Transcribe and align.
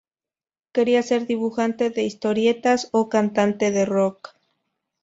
Quería 0.71 1.03
ser 1.03 1.27
dibujante 1.27 1.91
de 1.91 2.01
historietas 2.01 2.89
o 2.91 3.07
cantante 3.07 3.69
de 3.69 3.85
rock. 3.85 4.29